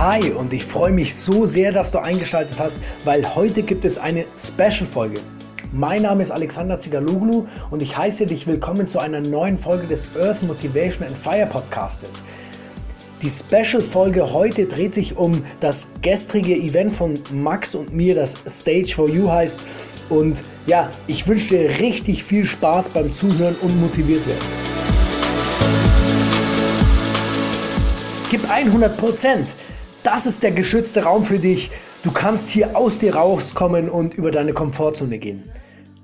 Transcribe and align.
Hi 0.00 0.30
und 0.32 0.50
ich 0.54 0.64
freue 0.64 0.92
mich 0.92 1.14
so 1.14 1.44
sehr, 1.44 1.72
dass 1.72 1.92
du 1.92 1.98
eingeschaltet 1.98 2.58
hast, 2.58 2.78
weil 3.04 3.34
heute 3.34 3.62
gibt 3.62 3.84
es 3.84 3.98
eine 3.98 4.24
Special-Folge. 4.34 5.20
Mein 5.72 6.00
Name 6.00 6.22
ist 6.22 6.30
Alexander 6.30 6.80
Zigaloglu 6.80 7.44
und 7.70 7.82
ich 7.82 7.98
heiße 7.98 8.24
dich 8.24 8.46
willkommen 8.46 8.88
zu 8.88 8.98
einer 8.98 9.20
neuen 9.20 9.58
Folge 9.58 9.86
des 9.86 10.08
Earth 10.16 10.42
Motivation 10.42 11.06
and 11.06 11.14
Fire 11.14 11.44
Podcastes. 11.44 12.22
Die 13.20 13.28
Special-Folge 13.28 14.32
heute 14.32 14.64
dreht 14.64 14.94
sich 14.94 15.18
um 15.18 15.42
das 15.60 15.92
gestrige 16.00 16.54
Event 16.56 16.94
von 16.94 17.18
Max 17.30 17.74
und 17.74 17.92
mir, 17.92 18.14
das 18.14 18.38
Stage 18.48 18.94
for 18.96 19.06
You 19.06 19.30
heißt. 19.30 19.60
Und 20.08 20.42
ja, 20.66 20.90
ich 21.08 21.28
wünsche 21.28 21.48
dir 21.48 21.78
richtig 21.78 22.24
viel 22.24 22.46
Spaß 22.46 22.88
beim 22.88 23.12
Zuhören 23.12 23.56
und 23.60 23.78
motiviert 23.78 24.26
werden. 24.26 24.48
Gib 28.30 28.50
100 28.50 28.96
Prozent. 28.96 29.48
Das 30.02 30.24
ist 30.26 30.42
der 30.42 30.52
geschützte 30.52 31.02
Raum 31.02 31.24
für 31.24 31.38
dich. 31.38 31.70
Du 32.02 32.10
kannst 32.10 32.48
hier 32.48 32.74
aus 32.76 32.98
dir 32.98 33.16
rauskommen 33.16 33.90
und 33.90 34.14
über 34.14 34.30
deine 34.30 34.54
Komfortzone 34.54 35.18
gehen. 35.18 35.52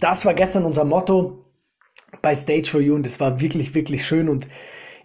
Das 0.00 0.26
war 0.26 0.34
gestern 0.34 0.66
unser 0.66 0.84
Motto 0.84 1.46
bei 2.20 2.34
Stage 2.34 2.68
for 2.70 2.80
You 2.80 2.94
und 2.94 3.06
es 3.06 3.20
war 3.20 3.40
wirklich, 3.40 3.74
wirklich 3.74 4.06
schön 4.06 4.28
und 4.28 4.46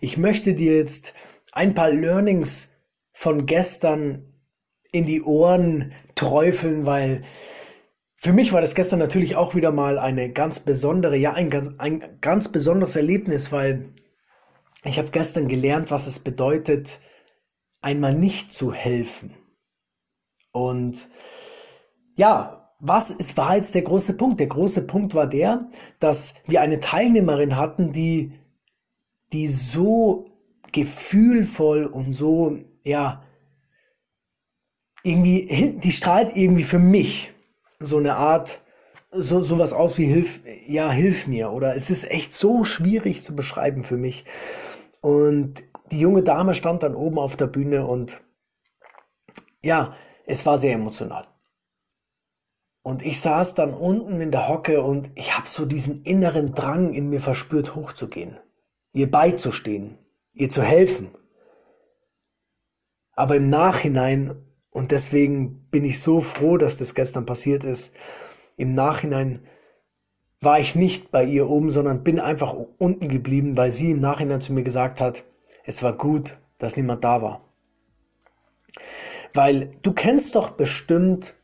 ich 0.02 0.18
möchte 0.18 0.54
dir 0.54 0.76
jetzt 0.76 1.14
ein 1.54 1.74
paar 1.74 1.90
Learnings 1.90 2.76
von 3.14 3.46
gestern 3.46 4.34
in 4.92 5.06
die 5.06 5.22
Ohren 5.22 5.94
träufeln, 6.16 6.86
weil 6.86 7.22
für 8.18 8.34
mich 8.34 8.52
war 8.52 8.60
das 8.60 8.76
gestern 8.76 9.00
natürlich 9.00 9.38
auch 9.38 9.56
wieder 9.56 9.72
mal 9.72 9.98
eine 9.98 10.32
ganz 10.32 10.60
besondere, 10.60 11.16
ja, 11.16 11.32
ein 11.34 11.50
ganz, 11.50 11.72
ein 11.78 12.04
ganz 12.20 12.52
besonderes 12.52 12.98
Erlebnis, 12.98 13.54
weil 13.54 13.86
ich 14.84 14.98
habe 14.98 15.12
gestern 15.12 15.48
gelernt, 15.48 15.92
was 15.92 16.08
es 16.08 16.20
bedeutet, 16.20 17.00
einmal 17.82 18.14
nicht 18.14 18.52
zu 18.52 18.74
helfen. 18.74 19.34
Und 20.52 21.10
ja, 22.16 22.62
was 22.80 23.12
ist, 23.12 23.38
war 23.38 23.56
jetzt 23.56 23.76
der 23.76 23.84
große 23.84 24.18
Punkt? 24.18 24.40
Der 24.40 24.48
große 24.48 24.88
Punkt 24.88 25.14
war 25.14 25.28
der, 25.28 25.70
dass 26.00 26.36
wir 26.48 26.62
eine 26.62 26.80
Teilnehmerin 26.80 27.56
hatten, 27.56 27.94
die, 27.94 28.34
die 29.34 29.48
so 29.48 30.26
gefühlvoll 30.72 31.86
und 31.86 32.14
so, 32.14 32.58
ja, 32.84 33.20
irgendwie, 35.04 35.78
die 35.78 35.92
strahlt 35.92 36.36
irgendwie 36.36 36.64
für 36.64 36.80
mich 36.80 37.34
so 37.80 37.98
eine 37.98 38.16
Art, 38.16 38.62
so, 39.12 39.44
sowas 39.44 39.74
aus 39.74 39.98
wie 39.98 40.06
hilf, 40.06 40.42
ja, 40.68 40.92
hilf 40.92 41.28
mir. 41.28 41.52
Oder 41.52 41.76
es 41.76 41.90
ist 41.90 42.10
echt 42.10 42.34
so 42.34 42.64
schwierig 42.64 43.22
zu 43.22 43.36
beschreiben 43.36 43.84
für 43.84 43.98
mich. 43.98 44.26
Und 45.02 45.64
die 45.92 46.00
junge 46.00 46.24
Dame 46.24 46.54
stand 46.54 46.84
dann 46.84 46.96
oben 46.96 47.20
auf 47.20 47.36
der 47.36 47.48
Bühne 47.48 47.86
und 47.86 48.22
ja, 49.62 49.96
es 50.26 50.46
war 50.46 50.58
sehr 50.58 50.74
emotional. 50.74 51.28
Und 52.84 53.04
ich 53.04 53.20
saß 53.20 53.54
dann 53.56 53.74
unten 53.74 54.22
in 54.22 54.32
der 54.32 54.48
Hocke 54.48 54.82
und 54.82 55.12
ich 55.16 55.38
habe 55.38 55.48
so 55.48 55.66
diesen 55.66 56.04
inneren 56.04 56.56
Drang 56.56 56.94
in 56.94 57.10
mir 57.10 57.22
verspürt, 57.22 57.76
hochzugehen, 57.76 58.40
ihr 58.94 59.12
beizustehen, 59.12 60.00
ihr 60.34 60.50
zu 60.50 60.64
helfen. 60.64 61.12
Aber 63.14 63.36
im 63.36 63.50
Nachhinein, 63.50 64.48
und 64.72 64.92
deswegen 64.92 65.68
bin 65.70 65.86
ich 65.86 66.02
so 66.02 66.22
froh, 66.22 66.58
dass 66.58 66.78
das 66.78 66.96
gestern 66.96 67.26
passiert 67.26 67.64
ist, 67.64 67.96
im 68.58 68.74
Nachhinein 68.74 69.46
war 70.42 70.60
ich 70.60 70.76
nicht 70.76 71.12
bei 71.12 71.24
ihr 71.24 71.48
oben, 71.50 71.72
sondern 71.72 72.04
bin 72.04 72.20
einfach 72.20 72.56
unten 72.80 73.08
geblieben, 73.08 73.58
weil 73.58 73.72
sie 73.72 73.92
im 73.92 74.00
Nachhinein 74.00 74.42
zu 74.42 74.54
mir 74.54 74.64
gesagt 74.64 75.00
hat, 75.00 75.24
es 75.64 75.84
war 75.84 75.96
gut, 75.96 76.38
dass 76.58 76.76
niemand 76.76 77.04
da 77.04 77.22
war. 77.22 77.42
Weil 79.34 79.70
du 79.84 79.94
kennst 79.94 80.36
doch 80.36 80.52
bestimmt 80.52 81.36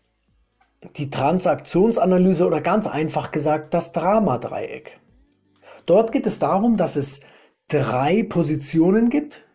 die 0.96 1.09
Transaktionsanalyse 1.09 2.46
oder 2.46 2.59
ganz 2.59 2.88
einfach 2.88 3.31
gesagt 3.31 3.74
das 3.74 3.94
Dramadreieck. 3.94 5.00
Dort 5.86 6.12
geht 6.12 6.25
es 6.25 6.40
darum, 6.40 6.75
dass 6.75 6.96
es 6.96 7.22
drei 7.69 8.24
Positionen 8.24 9.09
gibt, 9.09 9.46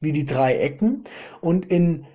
wie 0.00 0.12
die 0.12 0.24
drei 0.24 0.56
Ecken, 0.56 1.04
und 1.40 1.66
in, 1.66 2.06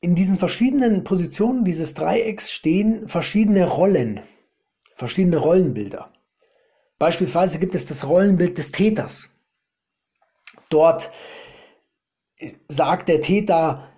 in 0.00 0.14
diesen 0.14 0.36
verschiedenen 0.36 1.04
Positionen 1.04 1.64
dieses 1.64 1.94
Dreiecks 1.94 2.52
stehen 2.52 3.08
verschiedene 3.08 3.66
Rollen, 3.66 4.20
verschiedene 4.98 5.36
Rollenbilder. 5.36 6.12
Beispielsweise 6.98 7.60
gibt 7.60 7.76
es 7.76 7.86
das 7.86 8.06
Rollenbild 8.06 8.58
des 8.58 8.72
Täters. 8.72 9.30
Dort 10.68 11.10
sagt 12.66 13.08
der 13.08 13.20
Täter 13.20 13.88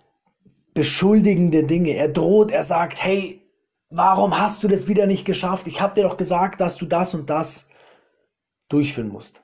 beschuldigende 0.74 1.64
Dinge. 1.64 1.94
Er 1.94 2.08
droht, 2.08 2.50
er 2.50 2.62
sagt, 2.62 3.02
hey, 3.02 3.42
warum 3.88 4.38
hast 4.38 4.62
du 4.62 4.68
das 4.68 4.88
wieder 4.88 5.06
nicht 5.06 5.24
geschafft? 5.24 5.66
Ich 5.66 5.80
habe 5.80 5.94
dir 5.94 6.02
doch 6.02 6.18
gesagt, 6.18 6.60
dass 6.60 6.76
du 6.76 6.84
das 6.84 7.14
und 7.14 7.30
das 7.30 7.70
durchführen 8.68 9.08
musst. 9.08 9.42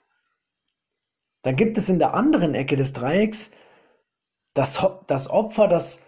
Dann 1.43 1.57
gibt 1.57 1.79
es 1.79 1.89
in 1.89 1.99
der 1.99 2.13
anderen 2.13 2.55
Ecke 2.55 2.77
des 2.77 2.93
Dreiecks 2.93 3.51
das, 4.53 4.87
das 5.07 5.31
Opfer, 5.31 5.69
das, 5.69 6.05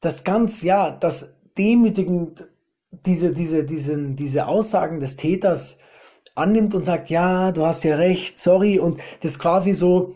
das 0.00 0.22
ganz, 0.22 0.62
ja, 0.62 0.92
das 0.92 1.40
demütigend 1.56 2.48
diese, 2.90 3.32
diese, 3.32 3.64
diese, 3.64 4.12
diese 4.12 4.46
Aussagen 4.46 5.00
des 5.00 5.16
Täters 5.16 5.80
annimmt 6.34 6.74
und 6.74 6.84
sagt, 6.84 7.10
ja, 7.10 7.52
du 7.52 7.66
hast 7.66 7.84
ja 7.84 7.96
recht, 7.96 8.38
sorry, 8.38 8.78
und 8.78 8.98
das 9.22 9.38
quasi 9.38 9.72
so 9.74 10.14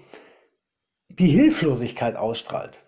die 1.08 1.28
Hilflosigkeit 1.28 2.16
ausstrahlt. 2.16 2.82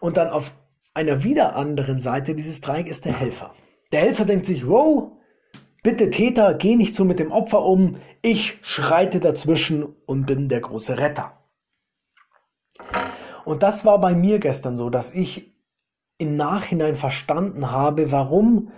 Und 0.00 0.16
dann 0.16 0.28
auf 0.28 0.52
einer 0.94 1.24
wieder 1.24 1.56
anderen 1.56 2.00
Seite 2.00 2.34
dieses 2.34 2.60
Dreiecks 2.60 2.90
ist 2.90 3.04
der 3.04 3.18
Helfer. 3.18 3.54
Der 3.92 4.00
Helfer 4.00 4.24
denkt 4.24 4.46
sich, 4.46 4.66
wow, 4.66 5.12
bitte 5.82 6.10
Täter, 6.10 6.54
geh 6.54 6.76
nicht 6.76 6.94
so 6.94 7.04
mit 7.04 7.18
dem 7.18 7.30
Opfer 7.30 7.62
um, 7.62 8.00
ich 8.22 8.58
schreite 8.62 9.20
dazwischen 9.20 9.84
und 10.06 10.26
bin 10.26 10.48
der 10.48 10.60
große 10.60 10.98
Retter. 10.98 11.38
Und 13.44 13.62
das 13.62 13.84
war 13.84 14.00
bei 14.00 14.14
mir 14.14 14.38
gestern 14.38 14.76
so, 14.76 14.90
dass 14.90 15.14
ich 15.14 15.53
im 16.16 16.36
Nachhinein 16.36 16.96
verstanden 16.96 17.70
habe, 17.70 18.12
warum 18.12 18.70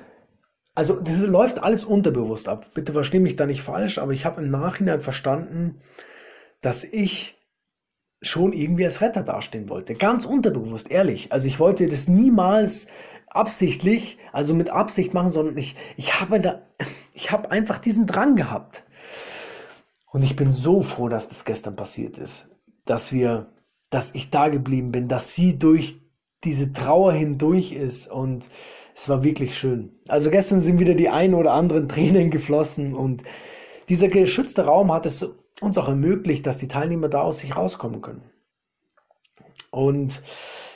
also 0.76 1.00
das 1.00 1.26
läuft 1.26 1.62
alles 1.62 1.86
unterbewusst 1.86 2.48
ab. 2.48 2.66
Bitte 2.74 2.92
verstehe 2.92 3.20
mich 3.20 3.34
da 3.34 3.47
nicht 3.47 3.62
falsch, 3.62 3.97
aber 3.97 4.12
ich 4.12 4.26
habe 4.26 4.42
im 4.42 4.50
Nachhinein 4.50 5.00
verstanden, 5.00 5.80
dass 6.60 6.84
ich 6.84 7.38
schon 8.20 8.52
irgendwie 8.52 8.84
als 8.84 9.00
Retter 9.00 9.22
dastehen 9.22 9.70
wollte. 9.70 9.94
Ganz 9.94 10.26
unterbewusst, 10.26 10.91
ehrlich. 10.91 11.32
Also 11.32 11.48
ich 11.48 11.58
wollte 11.58 11.86
das 11.86 12.08
niemals 12.08 12.88
absichtlich, 13.28 14.18
also 14.32 14.54
mit 14.54 14.68
Absicht 14.68 15.14
machen, 15.14 15.30
sondern 15.30 15.56
ich, 15.56 15.76
ich 15.97 16.20
habe 16.20 16.41
da, 16.41 16.60
ich 17.14 17.32
habe 17.32 17.50
einfach 17.50 17.78
diesen 17.78 18.06
Drang 18.06 18.36
gehabt. 18.36 18.84
Und 20.10 20.22
ich 20.22 20.36
bin 20.36 20.53
so 20.53 20.82
froh, 20.82 21.08
dass 21.08 21.28
das 21.28 21.47
gestern 21.47 21.76
passiert 21.76 22.18
ist. 22.18 22.50
Dass 22.84 23.14
wir, 23.14 23.53
dass 23.88 24.14
ich 24.14 24.30
da 24.30 24.48
geblieben 24.48 24.92
bin, 24.92 25.08
dass 25.08 25.34
sie 25.34 25.58
durch 25.58 26.06
diese 26.44 26.72
Trauer 26.72 27.12
hindurch 27.12 27.72
ist 27.72 28.10
und 28.10 28.48
es 28.94 29.08
war 29.08 29.24
wirklich 29.24 29.58
schön. 29.58 29.98
Also 30.08 30.30
gestern 30.30 30.60
sind 30.60 30.78
wieder 30.78 30.94
die 30.94 31.08
ein 31.08 31.34
oder 31.34 31.52
anderen 31.52 31.88
Tränen 31.88 32.30
geflossen 32.30 32.94
und 32.94 33.22
dieser 33.88 34.08
geschützte 34.08 34.64
Raum 34.64 34.92
hat 34.92 35.06
es 35.06 35.36
uns 35.60 35.78
auch 35.78 35.88
ermöglicht, 35.88 36.47
dass 36.47 36.58
die 36.58 36.69
Teilnehmer 36.69 37.08
da 37.08 37.22
aus 37.22 37.38
sich 37.38 37.56
rauskommen 37.56 38.02
können. 38.02 38.30
Und 39.70 40.22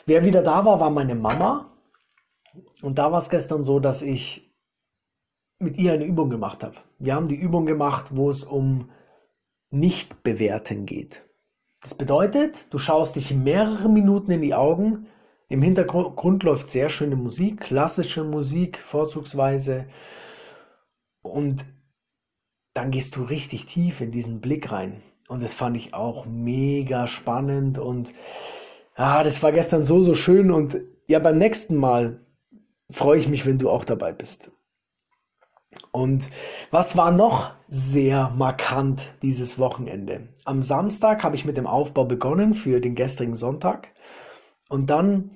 wer 0.06 0.25
wieder 0.25 0.43
da 0.43 0.65
war, 0.65 0.81
war 0.81 0.91
meine 0.91 1.15
Mama. 1.15 1.72
Und 2.82 2.98
da 2.98 3.10
war 3.12 3.19
es 3.19 3.31
gestern 3.31 3.65
so, 3.65 3.81
dass 3.81 4.03
ich 4.03 4.53
mit 5.59 5.77
ihr 5.77 5.92
eine 5.92 6.04
Übung 6.04 6.31
gemacht 6.31 6.65
habe. 6.65 6.77
Wir 6.98 7.15
haben 7.15 7.28
die 7.28 7.37
Übung 7.37 7.66
gemacht, 7.66 8.16
wo 8.16 8.31
es 8.31 8.44
um 8.44 8.91
Nicht-Bewerten 9.71 10.86
geht. 10.86 11.22
Das 11.83 11.95
bedeutet, 11.95 12.72
du 12.72 12.78
schaust 12.78 13.16
dich 13.16 13.34
mehrere 13.34 13.89
Minuten 13.89 14.30
in 14.33 14.42
die 14.42 14.54
Augen 14.54 15.06
im 15.51 15.63
Hintergrund 15.63 16.45
läuft 16.45 16.71
sehr 16.71 16.89
schöne 16.89 17.17
Musik, 17.17 17.61
klassische 17.61 18.23
Musik 18.23 18.79
vorzugsweise. 18.79 19.87
Und 21.23 21.65
dann 22.73 22.93
gehst 22.93 23.17
du 23.17 23.25
richtig 23.25 23.67
tief 23.67 24.01
in 24.01 24.13
diesen 24.13 24.41
Blick 24.41 24.71
rein. 24.71 25.03
Und 25.29 25.43
das 25.43 25.53
fand 25.55 25.77
ich 25.77 25.93
auch 25.93 26.25
mega 26.25 27.09
spannend 27.09 27.79
und 27.79 28.13
ah, 28.95 29.25
das 29.25 29.43
war 29.43 29.51
gestern 29.51 29.83
so, 29.83 30.03
so 30.03 30.15
schön. 30.15 30.53
Und 30.53 30.79
ja, 31.09 31.19
beim 31.19 31.39
nächsten 31.39 31.75
Mal 31.75 32.21
freue 32.89 33.19
ich 33.19 33.29
mich, 33.29 33.45
wenn 33.45 33.59
du 33.59 33.71
auch 33.71 33.85
dabei 33.85 34.13
bist. 34.13 34.53
Und 35.91 36.31
was 36.71 36.97
war 36.97 37.11
noch 37.11 37.55
sehr 37.67 38.31
markant 38.37 39.15
dieses 39.23 39.59
Wochenende? 39.59 40.29
Am 40.45 40.63
Samstag 40.63 41.25
habe 41.25 41.35
ich 41.35 41.45
mit 41.45 41.57
dem 41.57 41.67
Aufbau 41.67 42.05
begonnen 42.05 42.55
für 42.55 42.81
den 42.81 42.95
gestrigen 42.95 43.35
Sonntag. 43.35 43.89
Und 44.71 44.89
dann 44.89 45.31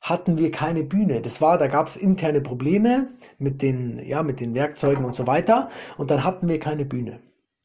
hatten 0.00 0.38
wir 0.38 0.50
keine 0.50 0.82
Bühne. 0.82 1.20
Das 1.20 1.40
war, 1.40 1.58
da 1.58 1.66
gab 1.66 1.86
es 1.86 1.96
interne 1.96 2.40
Probleme 2.40 3.08
mit 3.38 3.60
den, 3.62 4.00
ja, 4.04 4.22
mit 4.22 4.40
den 4.40 4.54
Werkzeugen 4.54 5.04
und 5.04 5.14
so 5.14 5.26
weiter. 5.26 5.68
Und 5.98 6.10
dann 6.10 6.24
hatten 6.24 6.48
wir 6.48 6.58
keine 6.58 6.86
Bühne. 6.86 7.20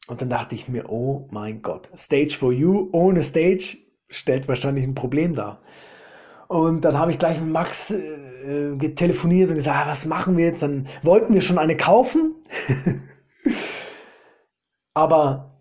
Und 0.06 0.20
dann 0.20 0.28
dachte 0.28 0.54
ich 0.54 0.68
mir, 0.68 0.90
oh 0.90 1.26
mein 1.30 1.62
Gott, 1.62 1.88
Stage 1.96 2.36
for 2.38 2.52
You 2.52 2.90
ohne 2.92 3.22
Stage, 3.22 3.78
stellt 4.08 4.46
wahrscheinlich 4.46 4.84
ein 4.84 4.94
Problem 4.94 5.34
dar. 5.34 5.62
Und 6.48 6.82
dann 6.84 6.98
habe 6.98 7.10
ich 7.10 7.18
gleich 7.18 7.40
mit 7.40 7.50
Max 7.50 7.90
äh, 7.90 8.76
getelefoniert 8.76 9.48
und 9.48 9.56
gesagt, 9.56 9.86
ah, 9.86 9.90
was 9.90 10.04
machen 10.04 10.36
wir 10.36 10.44
jetzt? 10.44 10.62
Dann 10.62 10.86
wollten 11.02 11.34
wir 11.34 11.40
schon 11.40 11.58
eine 11.58 11.76
kaufen. 11.76 12.34
Aber 14.94 15.58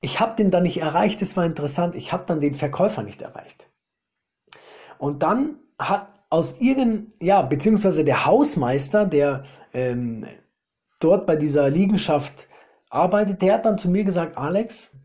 ich 0.00 0.20
habe 0.20 0.36
den 0.36 0.50
dann 0.50 0.62
nicht 0.62 0.80
erreicht, 0.80 1.22
das 1.22 1.36
war 1.36 1.44
interessant. 1.44 1.96
Ich 1.96 2.12
habe 2.12 2.24
dann 2.26 2.40
den 2.40 2.54
Verkäufer 2.54 3.02
nicht 3.02 3.22
erreicht. 3.22 3.68
Und 4.98 5.22
dann 5.22 5.56
hat 5.78 6.12
aus 6.30 6.60
irgendeinem, 6.60 7.12
ja, 7.20 7.42
beziehungsweise 7.42 8.04
der 8.04 8.26
Hausmeister, 8.26 9.06
der 9.06 9.44
ähm, 9.72 10.26
dort 11.00 11.26
bei 11.26 11.36
dieser 11.36 11.70
Liegenschaft 11.70 12.48
arbeitet, 12.90 13.42
der 13.42 13.54
hat 13.54 13.64
dann 13.64 13.78
zu 13.78 13.90
mir 13.90 14.04
gesagt, 14.04 14.36
Alex, 14.36 14.96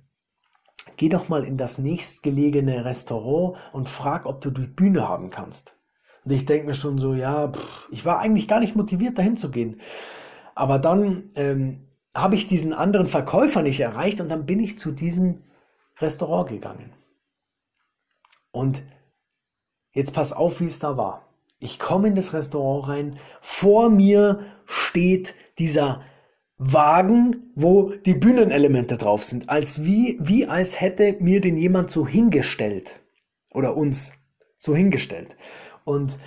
geh 0.98 1.10
doch 1.10 1.30
mal 1.30 1.44
in 1.44 1.57
das 1.57 1.78
nächstgelegene 1.78 2.86
Restaurant 2.86 3.57
und 3.72 3.90
frag, 3.90 4.25
ob 4.25 4.42
du 4.42 4.51
die 4.51 4.68
Bühne 4.68 5.07
haben 5.07 5.30
kannst. 5.30 5.78
Und 6.25 6.31
ich 6.31 6.46
denke 6.46 6.68
mir 6.68 6.75
schon 6.75 7.00
so, 7.00 7.13
ja, 7.13 7.50
pff, 7.50 7.89
ich 7.92 8.06
war 8.06 8.19
eigentlich 8.19 8.48
gar 8.48 8.60
nicht 8.60 8.75
motiviert, 8.75 9.18
dahin 9.18 9.38
zu 9.38 9.51
gehen. 9.51 9.81
Aber 10.56 10.80
dann 10.80 11.30
ähm, 11.36 11.88
habe 12.13 12.36
ich 12.36 12.48
diesen 12.48 12.74
anderen 12.74 13.07
Verkäufer 13.07 13.62
nicht 13.62 13.80
erreicht 13.80 14.22
und 14.22 14.30
dann 14.30 14.46
bin 14.46 14.60
ich 14.60 14.78
zu 14.78 14.92
diesem 14.92 15.44
Restaurant 16.00 16.50
gegangen. 16.50 16.94
Und 18.51 18.84
jetzt 19.94 20.13
pass 20.13 20.34
auf, 20.34 20.60
wie 20.60 20.66
es 20.66 20.80
da 20.80 20.98
war. 20.98 21.28
Ich 21.60 21.80
komme 21.80 22.10
in 22.10 22.16
das 22.16 22.34
Restaurant 22.34 22.90
rein, 22.90 23.19
vor 23.42 23.90
mir 23.90 24.42
steht 24.66 25.36
dieser 25.57 26.01
Wagen, 26.57 27.51
wo 27.56 27.92
die 28.06 28.13
Bühnenelemente 28.13 28.98
drauf 28.98 29.24
sind, 29.24 29.50
als 29.50 29.86
wie, 29.86 30.18
wie 30.22 30.45
als 30.45 30.81
hätte 30.81 31.18
mir 31.19 31.42
den 31.42 31.57
jemand 31.57 31.90
so 31.90 32.07
hingestellt 32.07 33.00
oder 33.51 33.75
uns 33.75 34.13
so 34.57 34.75
hingestellt. 34.75 35.36
Und 35.84 36.19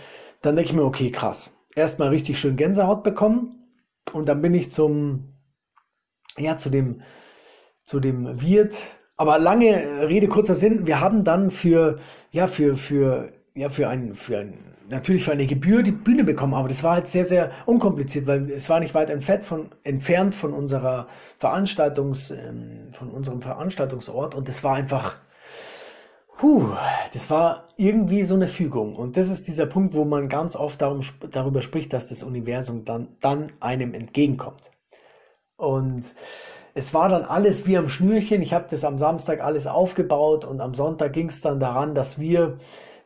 dann 0.42 0.56
denke 0.56 0.70
ich 0.70 0.76
mir, 0.76 0.84
okay, 0.84 1.10
krass. 1.10 1.56
Erstmal 1.74 2.08
richtig 2.08 2.38
schön 2.38 2.56
Gänsehaut 2.56 3.02
bekommen 3.02 3.66
und 4.12 4.28
dann 4.28 4.40
bin 4.40 4.54
ich 4.54 4.70
zum, 4.70 5.34
ja, 6.38 6.56
zu 6.56 6.70
dem, 6.70 7.02
zu 7.82 8.00
dem 8.00 8.40
Wirt. 8.40 8.76
Aber 9.16 9.38
lange 9.38 10.08
Rede, 10.08 10.28
kurzer 10.28 10.54
Sinn. 10.54 10.86
Wir 10.86 11.00
haben 11.00 11.24
dann 11.24 11.50
für, 11.50 11.98
ja, 12.30 12.46
für, 12.46 12.76
für, 12.76 13.32
ja, 13.56 13.68
für 13.68 13.88
ein, 13.88 14.14
für 14.14 14.38
ein 14.38 14.54
natürlich 14.88 15.24
für 15.24 15.32
eine 15.32 15.46
Gebühr 15.46 15.82
die 15.82 15.92
Bühne 15.92 16.24
bekommen, 16.24 16.54
aber 16.54 16.68
das 16.68 16.84
war 16.84 16.94
halt 16.94 17.08
sehr, 17.08 17.24
sehr 17.24 17.50
unkompliziert, 17.66 18.26
weil 18.26 18.50
es 18.50 18.70
war 18.70 18.80
nicht 18.80 18.94
weit 18.94 19.10
entfernt 19.10 19.44
von, 19.44 19.68
entfernt 19.82 20.34
von 20.34 20.52
unserer 20.52 21.08
Veranstaltungs, 21.38 22.30
ähm, 22.30 22.88
von 22.92 23.10
unserem 23.10 23.42
Veranstaltungsort 23.42 24.34
und 24.34 24.48
es 24.48 24.62
war 24.62 24.76
einfach, 24.76 25.16
huh, 26.40 26.68
das 27.12 27.30
war 27.30 27.64
irgendwie 27.76 28.24
so 28.24 28.34
eine 28.34 28.46
Fügung. 28.46 28.94
Und 28.94 29.16
das 29.16 29.30
ist 29.30 29.48
dieser 29.48 29.66
Punkt, 29.66 29.94
wo 29.94 30.04
man 30.04 30.28
ganz 30.28 30.54
oft 30.54 30.80
darum, 30.82 31.00
darüber 31.30 31.62
spricht, 31.62 31.92
dass 31.92 32.08
das 32.08 32.22
Universum 32.22 32.84
dann, 32.84 33.08
dann 33.20 33.52
einem 33.60 33.94
entgegenkommt. 33.94 34.70
Und 35.56 36.04
es 36.74 36.92
war 36.92 37.08
dann 37.08 37.24
alles 37.24 37.66
wie 37.66 37.78
am 37.78 37.88
Schnürchen. 37.88 38.42
Ich 38.42 38.52
habe 38.52 38.66
das 38.68 38.84
am 38.84 38.98
Samstag 38.98 39.40
alles 39.40 39.66
aufgebaut 39.66 40.44
und 40.44 40.60
am 40.60 40.74
Sonntag 40.74 41.14
ging 41.14 41.28
es 41.28 41.40
dann 41.40 41.58
daran, 41.58 41.94
dass 41.94 42.20
wir 42.20 42.58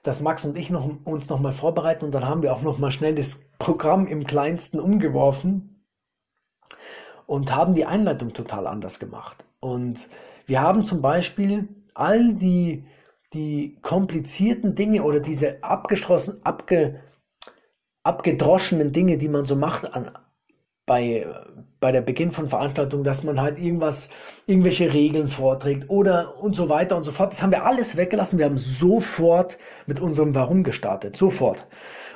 dass 0.02 0.20
Max 0.20 0.44
und 0.44 0.56
ich 0.56 0.70
noch, 0.70 0.88
uns 1.04 1.28
nochmal 1.28 1.52
vorbereiten 1.52 2.04
und 2.04 2.14
dann 2.14 2.26
haben 2.26 2.42
wir 2.42 2.54
auch 2.54 2.62
nochmal 2.62 2.90
schnell 2.90 3.14
das 3.14 3.50
Programm 3.58 4.06
im 4.06 4.26
kleinsten 4.26 4.80
umgeworfen 4.80 5.84
und 7.26 7.54
haben 7.54 7.74
die 7.74 7.84
Einleitung 7.84 8.32
total 8.32 8.66
anders 8.66 8.98
gemacht. 8.98 9.44
Und 9.60 10.08
wir 10.46 10.62
haben 10.62 10.84
zum 10.84 11.02
Beispiel 11.02 11.68
all 11.94 12.34
die, 12.34 12.84
die 13.34 13.78
komplizierten 13.82 14.74
Dinge 14.74 15.02
oder 15.02 15.20
diese 15.20 15.62
abgeschlossen, 15.62 16.40
abge, 16.44 17.00
abgedroschenen 18.02 18.92
Dinge, 18.92 19.18
die 19.18 19.28
man 19.28 19.44
so 19.44 19.54
macht 19.54 19.92
an, 19.92 20.10
bei, 20.86 21.26
bei 21.80 21.92
der 21.92 22.02
Beginn 22.02 22.30
von 22.30 22.46
Veranstaltungen, 22.46 23.04
dass 23.04 23.24
man 23.24 23.40
halt 23.40 23.58
irgendwas, 23.58 24.10
irgendwelche 24.46 24.92
Regeln 24.92 25.28
vorträgt 25.28 25.88
oder 25.88 26.38
und 26.38 26.54
so 26.54 26.68
weiter 26.68 26.96
und 26.96 27.04
so 27.04 27.10
fort. 27.10 27.32
Das 27.32 27.42
haben 27.42 27.50
wir 27.50 27.64
alles 27.64 27.96
weggelassen. 27.96 28.38
Wir 28.38 28.44
haben 28.44 28.58
sofort 28.58 29.58
mit 29.86 29.98
unserem 29.98 30.34
Warum 30.34 30.62
gestartet. 30.62 31.16
Sofort. 31.16 31.66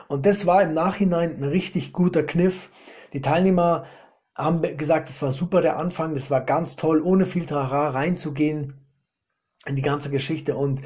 Und 0.07 0.27
das 0.27 0.47
war 0.47 0.63
im 0.63 0.75
Nachhinein 0.75 1.37
ein 1.39 1.45
richtig 1.45 1.93
guter 1.93 2.23
Kniff. 2.23 2.69
Die 3.15 3.23
Teilnehmer 3.23 3.87
haben 4.37 4.63
gesagt, 4.77 5.09
es 5.09 5.23
war 5.23 5.33
super 5.33 5.61
der 5.61 5.79
Anfang, 5.79 6.15
das 6.15 6.31
war 6.31 6.41
ganz 6.41 6.77
toll, 6.77 7.01
ohne 7.01 7.25
viel 7.25 7.47
Trara 7.47 7.91
reinzugehen 7.91 8.85
in 9.65 9.77
die 9.77 9.83
ganze 9.83 10.11
Geschichte. 10.11 10.57
Und 10.57 10.83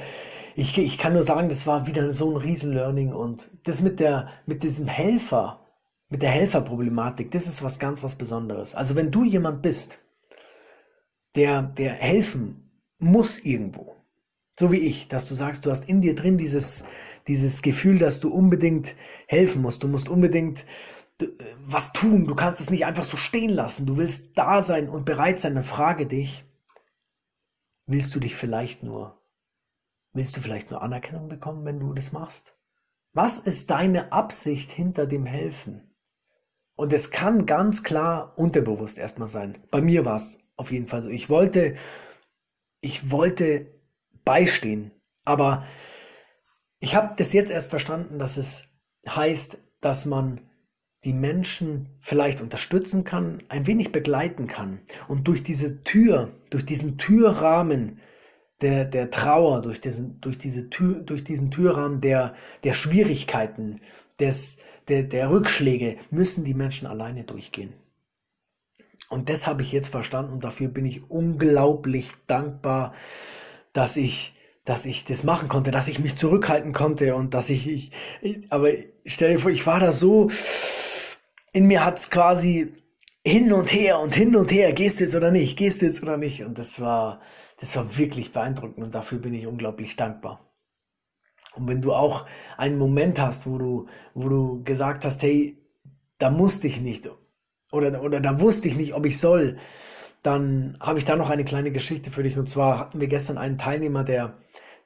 ich, 0.54 0.78
ich 0.78 0.98
kann 0.98 1.14
nur 1.14 1.22
sagen, 1.22 1.48
das 1.48 1.66
war 1.66 1.86
wieder 1.86 2.12
so 2.14 2.30
ein 2.30 2.36
Riesen-Learning. 2.36 3.12
Und 3.12 3.48
das 3.64 3.80
mit 3.80 4.00
der, 4.00 4.28
mit 4.46 4.62
diesem 4.62 4.86
Helfer, 4.86 5.67
mit 6.08 6.22
der 6.22 6.30
Helferproblematik, 6.30 7.30
das 7.30 7.46
ist 7.46 7.62
was 7.62 7.78
ganz 7.78 8.02
was 8.02 8.16
Besonderes. 8.16 8.74
Also 8.74 8.96
wenn 8.96 9.10
du 9.10 9.24
jemand 9.24 9.62
bist, 9.62 9.98
der, 11.34 11.62
der 11.62 11.92
helfen 11.94 12.70
muss 12.98 13.38
irgendwo, 13.44 13.96
so 14.58 14.72
wie 14.72 14.78
ich, 14.78 15.08
dass 15.08 15.28
du 15.28 15.34
sagst, 15.34 15.66
du 15.66 15.70
hast 15.70 15.88
in 15.88 16.00
dir 16.00 16.14
drin 16.14 16.38
dieses, 16.38 16.84
dieses 17.28 17.62
Gefühl, 17.62 17.98
dass 17.98 18.20
du 18.20 18.32
unbedingt 18.32 18.96
helfen 19.26 19.62
musst, 19.62 19.82
du 19.82 19.88
musst 19.88 20.08
unbedingt 20.08 20.64
äh, 21.20 21.26
was 21.64 21.92
tun, 21.92 22.26
du 22.26 22.34
kannst 22.34 22.60
es 22.60 22.70
nicht 22.70 22.86
einfach 22.86 23.04
so 23.04 23.16
stehen 23.16 23.50
lassen, 23.50 23.86
du 23.86 23.98
willst 23.98 24.38
da 24.38 24.62
sein 24.62 24.88
und 24.88 25.04
bereit 25.04 25.38
sein, 25.38 25.54
dann 25.54 25.64
frage 25.64 26.06
dich, 26.06 26.44
willst 27.86 28.14
du 28.14 28.20
dich 28.20 28.34
vielleicht 28.34 28.82
nur, 28.82 29.20
willst 30.12 30.36
du 30.36 30.40
vielleicht 30.40 30.70
nur 30.70 30.82
Anerkennung 30.82 31.28
bekommen, 31.28 31.64
wenn 31.66 31.80
du 31.80 31.92
das 31.92 32.12
machst? 32.12 32.54
Was 33.12 33.38
ist 33.38 33.70
deine 33.70 34.12
Absicht 34.12 34.70
hinter 34.70 35.06
dem 35.06 35.26
Helfen? 35.26 35.87
Und 36.78 36.92
es 36.92 37.10
kann 37.10 37.44
ganz 37.44 37.82
klar 37.82 38.34
unterbewusst 38.36 38.98
erstmal 38.98 39.26
sein. 39.26 39.58
Bei 39.72 39.80
mir 39.80 40.04
war 40.04 40.14
es 40.14 40.44
auf 40.56 40.70
jeden 40.70 40.86
Fall 40.86 41.02
so. 41.02 41.08
Ich 41.08 41.28
wollte, 41.28 41.74
ich 42.80 43.10
wollte 43.10 43.66
beistehen. 44.24 44.92
Aber 45.24 45.66
ich 46.78 46.94
habe 46.94 47.16
das 47.16 47.32
jetzt 47.32 47.50
erst 47.50 47.70
verstanden, 47.70 48.20
dass 48.20 48.36
es 48.36 48.78
heißt, 49.08 49.58
dass 49.80 50.06
man 50.06 50.40
die 51.02 51.14
Menschen 51.14 51.98
vielleicht 52.00 52.40
unterstützen 52.40 53.02
kann, 53.02 53.42
ein 53.48 53.66
wenig 53.66 53.90
begleiten 53.90 54.46
kann. 54.46 54.80
Und 55.08 55.26
durch 55.26 55.42
diese 55.42 55.82
Tür, 55.82 56.30
durch 56.50 56.64
diesen 56.64 56.96
Türrahmen 56.96 57.98
der, 58.60 58.84
der 58.84 59.10
Trauer, 59.10 59.62
durch 59.62 59.80
diesen, 59.80 60.20
durch 60.20 60.38
diese 60.38 60.70
Tür, 60.70 61.00
durch 61.00 61.24
diesen 61.24 61.50
Türrahmen 61.50 62.00
der, 62.00 62.36
der 62.62 62.72
Schwierigkeiten, 62.72 63.80
des, 64.20 64.58
der, 64.88 65.02
der 65.04 65.30
Rückschläge 65.30 65.96
müssen 66.10 66.44
die 66.44 66.54
Menschen 66.54 66.86
alleine 66.86 67.24
durchgehen. 67.24 67.72
Und 69.10 69.28
das 69.30 69.46
habe 69.46 69.62
ich 69.62 69.72
jetzt 69.72 69.88
verstanden 69.88 70.32
und 70.32 70.44
dafür 70.44 70.68
bin 70.68 70.84
ich 70.84 71.10
unglaublich 71.10 72.10
dankbar, 72.26 72.92
dass 73.72 73.96
ich, 73.96 74.34
dass 74.64 74.84
ich 74.84 75.04
das 75.04 75.24
machen 75.24 75.48
konnte, 75.48 75.70
dass 75.70 75.88
ich 75.88 75.98
mich 75.98 76.16
zurückhalten 76.16 76.74
konnte 76.74 77.14
und 77.14 77.32
dass 77.32 77.48
ich, 77.48 77.68
ich, 77.68 77.90
ich 78.20 78.52
aber 78.52 78.70
stell 79.06 79.34
dir 79.34 79.38
vor, 79.38 79.50
ich 79.50 79.66
war 79.66 79.80
da 79.80 79.92
so, 79.92 80.28
in 81.52 81.66
mir 81.66 81.84
hat 81.84 81.98
es 81.98 82.10
quasi 82.10 82.74
hin 83.24 83.52
und 83.52 83.72
her 83.72 83.98
und 83.98 84.14
hin 84.14 84.36
und 84.36 84.52
her, 84.52 84.72
gehst 84.72 85.00
du 85.00 85.04
jetzt 85.04 85.14
oder 85.14 85.30
nicht, 85.30 85.56
gehst 85.56 85.80
du 85.80 85.86
jetzt 85.86 86.02
oder 86.02 86.18
nicht 86.18 86.44
und 86.44 86.58
das 86.58 86.80
war, 86.80 87.20
das 87.60 87.76
war 87.76 87.96
wirklich 87.96 88.32
beeindruckend 88.32 88.84
und 88.84 88.94
dafür 88.94 89.18
bin 89.18 89.32
ich 89.32 89.46
unglaublich 89.46 89.96
dankbar. 89.96 90.47
Und 91.58 91.68
wenn 91.68 91.82
du 91.82 91.92
auch 91.92 92.26
einen 92.56 92.78
Moment 92.78 93.20
hast, 93.20 93.46
wo 93.46 93.58
du, 93.58 93.86
wo 94.14 94.28
du 94.28 94.62
gesagt 94.64 95.04
hast, 95.04 95.22
hey, 95.22 95.58
da 96.18 96.30
musste 96.30 96.66
ich 96.66 96.80
nicht 96.80 97.08
oder, 97.72 98.02
oder 98.02 98.20
da 98.20 98.40
wusste 98.40 98.68
ich 98.68 98.76
nicht, 98.76 98.94
ob 98.94 99.06
ich 99.06 99.18
soll, 99.18 99.58
dann 100.22 100.76
habe 100.80 100.98
ich 100.98 101.04
da 101.04 101.16
noch 101.16 101.30
eine 101.30 101.44
kleine 101.44 101.70
Geschichte 101.70 102.10
für 102.10 102.22
dich. 102.22 102.38
Und 102.38 102.48
zwar 102.48 102.78
hatten 102.78 103.00
wir 103.00 103.08
gestern 103.08 103.38
einen 103.38 103.58
Teilnehmer, 103.58 104.04
der, 104.04 104.34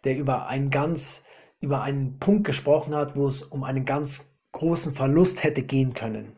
der 0.04 0.16
über 0.16 0.46
einen 0.48 0.70
ganz, 0.70 1.24
über 1.60 1.82
einen 1.82 2.18
Punkt 2.18 2.44
gesprochen 2.44 2.94
hat, 2.94 3.16
wo 3.16 3.26
es 3.26 3.42
um 3.42 3.64
einen 3.64 3.84
ganz 3.84 4.32
großen 4.52 4.92
Verlust 4.92 5.44
hätte 5.44 5.62
gehen 5.62 5.94
können. 5.94 6.36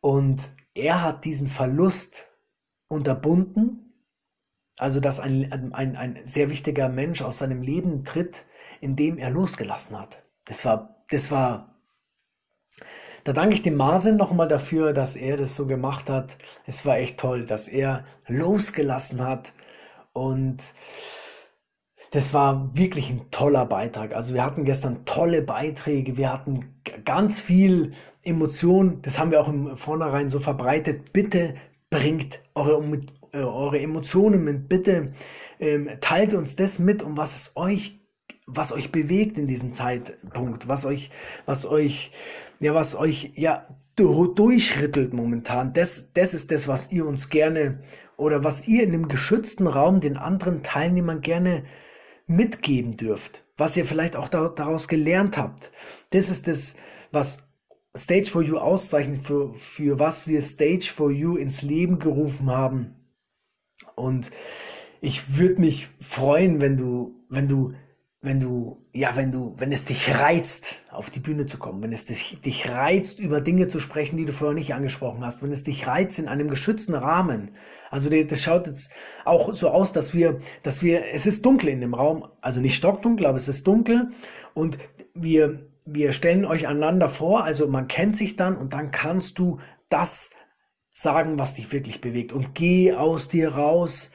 Und 0.00 0.50
er 0.74 1.02
hat 1.02 1.24
diesen 1.24 1.48
Verlust 1.48 2.28
unterbunden, 2.88 3.94
also 4.78 5.00
dass 5.00 5.20
ein, 5.20 5.72
ein, 5.72 5.96
ein 5.96 6.18
sehr 6.24 6.50
wichtiger 6.50 6.88
Mensch 6.88 7.20
aus 7.20 7.38
seinem 7.38 7.62
Leben 7.62 8.04
tritt, 8.04 8.46
in 8.82 8.96
dem 8.96 9.16
er 9.16 9.30
losgelassen 9.30 9.98
hat. 9.98 10.22
Das 10.44 10.64
war, 10.64 11.04
das 11.10 11.30
war, 11.30 11.76
da 13.24 13.32
danke 13.32 13.54
ich 13.54 13.62
dem 13.62 13.76
Marsen 13.76 14.16
nochmal 14.16 14.48
dafür, 14.48 14.92
dass 14.92 15.14
er 15.14 15.36
das 15.36 15.54
so 15.54 15.66
gemacht 15.66 16.10
hat. 16.10 16.36
Es 16.66 16.84
war 16.84 16.98
echt 16.98 17.18
toll, 17.18 17.46
dass 17.46 17.68
er 17.68 18.04
losgelassen 18.26 19.24
hat 19.24 19.52
und 20.12 20.58
das 22.10 22.34
war 22.34 22.76
wirklich 22.76 23.08
ein 23.08 23.30
toller 23.30 23.64
Beitrag. 23.64 24.14
Also 24.14 24.34
wir 24.34 24.44
hatten 24.44 24.64
gestern 24.64 25.04
tolle 25.04 25.42
Beiträge, 25.42 26.16
wir 26.16 26.32
hatten 26.32 26.82
ganz 27.04 27.40
viel 27.40 27.92
Emotion, 28.24 29.00
das 29.02 29.18
haben 29.18 29.30
wir 29.30 29.40
auch 29.40 29.48
im 29.48 29.76
Vornherein 29.76 30.28
so 30.28 30.40
verbreitet. 30.40 31.12
Bitte 31.12 31.54
bringt 31.88 32.40
eure, 32.54 32.82
äh, 33.32 33.38
eure 33.38 33.78
Emotionen 33.80 34.42
mit, 34.42 34.68
bitte 34.68 35.12
ähm, 35.60 35.88
teilt 36.00 36.34
uns 36.34 36.56
das 36.56 36.80
mit, 36.80 37.02
um 37.02 37.16
was 37.16 37.36
es 37.36 37.56
euch 37.56 38.01
was 38.46 38.72
euch 38.72 38.90
bewegt 38.90 39.38
in 39.38 39.46
diesem 39.46 39.72
Zeitpunkt, 39.72 40.68
was 40.68 40.86
euch, 40.86 41.10
was 41.46 41.66
euch, 41.66 42.10
ja, 42.58 42.74
was 42.74 42.96
euch, 42.96 43.32
ja, 43.34 43.66
durchrittelt 43.96 45.12
momentan. 45.12 45.72
Das, 45.74 46.12
das 46.12 46.34
ist 46.34 46.50
das, 46.50 46.66
was 46.66 46.92
ihr 46.92 47.06
uns 47.06 47.28
gerne 47.28 47.80
oder 48.16 48.42
was 48.42 48.66
ihr 48.66 48.82
in 48.84 48.92
dem 48.92 49.08
geschützten 49.08 49.66
Raum 49.66 50.00
den 50.00 50.16
anderen 50.16 50.62
Teilnehmern 50.62 51.20
gerne 51.20 51.64
mitgeben 52.26 52.92
dürft, 52.96 53.44
was 53.56 53.76
ihr 53.76 53.84
vielleicht 53.84 54.16
auch 54.16 54.28
daraus 54.28 54.88
gelernt 54.88 55.36
habt. 55.36 55.72
Das 56.10 56.30
ist 56.30 56.48
das, 56.48 56.76
was 57.10 57.48
Stage 57.94 58.26
for 58.26 58.42
You 58.42 58.56
auszeichnet, 58.56 59.20
für, 59.20 59.54
für 59.54 59.98
was 59.98 60.26
wir 60.26 60.40
Stage 60.40 60.90
for 60.92 61.10
You 61.10 61.36
ins 61.36 61.62
Leben 61.62 61.98
gerufen 61.98 62.50
haben. 62.50 62.96
Und 63.94 64.30
ich 65.00 65.36
würde 65.36 65.60
mich 65.60 65.88
freuen, 66.00 66.60
wenn 66.60 66.76
du, 66.76 67.14
wenn 67.28 67.48
du, 67.48 67.74
wenn 68.24 68.38
du, 68.38 68.80
ja, 68.92 69.16
wenn 69.16 69.32
du, 69.32 69.54
wenn 69.58 69.72
es 69.72 69.84
dich 69.84 70.16
reizt, 70.16 70.80
auf 70.92 71.10
die 71.10 71.18
Bühne 71.18 71.46
zu 71.46 71.58
kommen, 71.58 71.82
wenn 71.82 71.92
es 71.92 72.04
dich, 72.04 72.38
dich 72.40 72.70
reizt, 72.70 73.18
über 73.18 73.40
Dinge 73.40 73.66
zu 73.66 73.80
sprechen, 73.80 74.16
die 74.16 74.24
du 74.24 74.32
vorher 74.32 74.54
nicht 74.54 74.74
angesprochen 74.74 75.24
hast, 75.24 75.42
wenn 75.42 75.50
es 75.50 75.64
dich 75.64 75.88
reizt 75.88 76.20
in 76.20 76.28
einem 76.28 76.48
geschützten 76.48 76.94
Rahmen. 76.94 77.50
Also 77.90 78.10
das 78.10 78.40
schaut 78.40 78.68
jetzt 78.68 78.94
auch 79.24 79.52
so 79.52 79.70
aus, 79.70 79.92
dass 79.92 80.14
wir, 80.14 80.38
dass 80.62 80.84
wir, 80.84 81.02
es 81.12 81.26
ist 81.26 81.44
dunkel 81.44 81.70
in 81.70 81.80
dem 81.80 81.94
Raum, 81.94 82.24
also 82.40 82.60
nicht 82.60 82.76
stockdunkel, 82.76 83.26
aber 83.26 83.38
es 83.38 83.48
ist 83.48 83.66
dunkel 83.66 84.06
und 84.54 84.78
wir, 85.14 85.66
wir 85.84 86.12
stellen 86.12 86.44
euch 86.44 86.68
einander 86.68 87.08
vor, 87.08 87.42
also 87.42 87.66
man 87.66 87.88
kennt 87.88 88.16
sich 88.16 88.36
dann 88.36 88.56
und 88.56 88.72
dann 88.72 88.92
kannst 88.92 89.40
du 89.40 89.58
das 89.88 90.30
sagen, 90.92 91.40
was 91.40 91.54
dich 91.54 91.72
wirklich 91.72 92.00
bewegt 92.00 92.32
und 92.32 92.54
geh 92.54 92.94
aus 92.94 93.28
dir 93.28 93.48
raus 93.56 94.12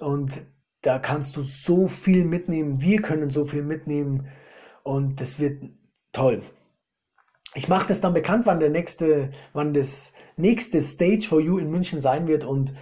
und 0.00 0.46
da 0.84 0.98
kannst 0.98 1.36
du 1.36 1.42
so 1.42 1.88
viel 1.88 2.24
mitnehmen. 2.24 2.80
Wir 2.80 3.00
können 3.00 3.30
so 3.30 3.44
viel 3.44 3.62
mitnehmen 3.62 4.28
und 4.82 5.20
das 5.20 5.38
wird 5.40 5.62
toll. 6.12 6.42
Ich 7.54 7.68
mache 7.68 7.88
das 7.88 8.00
dann 8.00 8.14
bekannt, 8.14 8.46
wann 8.46 8.60
der 8.60 8.70
nächste, 8.70 9.30
wann 9.52 9.74
das 9.74 10.12
nächste 10.36 10.82
Stage 10.82 11.26
for 11.28 11.40
You 11.40 11.58
in 11.58 11.70
München 11.70 12.00
sein 12.00 12.26
wird 12.26 12.44
und 12.44 12.74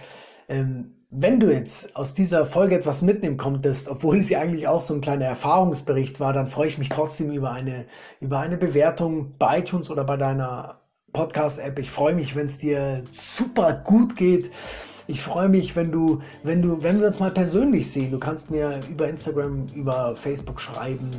ähm, 0.49 0.95
wenn 1.15 1.39
du 1.39 1.53
jetzt 1.53 1.95
aus 1.95 2.15
dieser 2.15 2.43
Folge 2.43 2.75
etwas 2.75 3.03
mitnehmen 3.03 3.37
konntest, 3.37 3.87
obwohl 3.87 4.21
sie 4.23 4.35
eigentlich 4.35 4.67
auch 4.67 4.81
so 4.81 4.93
ein 4.95 5.01
kleiner 5.01 5.25
Erfahrungsbericht 5.25 6.19
war, 6.19 6.33
dann 6.33 6.47
freue 6.47 6.67
ich 6.67 6.77
mich 6.77 6.89
trotzdem 6.89 7.31
über 7.31 7.51
eine, 7.51 7.85
über 8.19 8.39
eine 8.39 8.57
Bewertung 8.57 9.35
bei 9.37 9.59
iTunes 9.59 9.89
oder 9.89 10.03
bei 10.03 10.17
deiner 10.17 10.81
Podcast-App. 11.13 11.77
Ich 11.77 11.91
freue 11.91 12.15
mich, 12.15 12.35
wenn 12.35 12.47
es 12.47 12.57
dir 12.57 13.03
super 13.11 13.73
gut 13.73 14.15
geht. 14.15 14.49
Ich 15.07 15.21
freue 15.21 15.49
mich, 15.49 15.75
wenn 15.75 15.91
du, 15.91 16.21
wenn 16.43 16.61
du, 16.61 16.81
wenn 16.81 16.99
wir 16.99 17.07
uns 17.07 17.19
mal 17.19 17.31
persönlich 17.31 17.91
sehen. 17.91 18.11
Du 18.11 18.19
kannst 18.19 18.51
mir 18.51 18.79
über 18.89 19.09
Instagram, 19.09 19.65
über 19.75 20.15
Facebook 20.15 20.61
schreiben. 20.61 21.09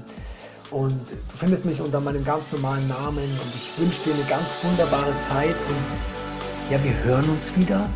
Und 0.71 0.99
du 1.11 1.37
findest 1.37 1.67
mich 1.67 1.81
unter 1.81 2.01
meinem 2.01 2.25
ganz 2.25 2.51
normalen 2.53 2.89
Namen. 2.89 3.25
Und 3.25 3.55
ich 3.55 3.79
wünsche 3.79 4.03
dir 4.05 4.15
eine 4.15 4.25
ganz 4.25 4.57
wunderbare 4.63 5.17
Zeit. 5.19 5.55
Und 5.69 6.73
ja, 6.73 6.83
wir 6.83 6.95
hören 7.05 7.29
uns 7.29 7.55
wieder 7.57 7.89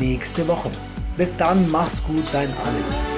nächste 0.00 0.48
Woche. 0.48 0.70
Bis 1.16 1.36
dann, 1.36 1.70
mach's 1.70 2.02
gut, 2.02 2.24
dein 2.32 2.48
Alex. 2.48 3.13